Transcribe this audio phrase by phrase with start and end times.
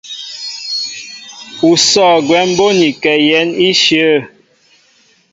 [1.67, 4.13] Ú sɔ̂ gwɛm bónikɛ yɛ̌n íshyə̂.